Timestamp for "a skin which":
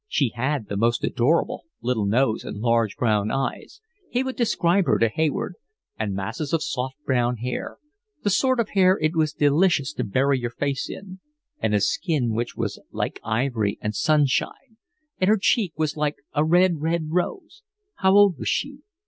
11.75-12.55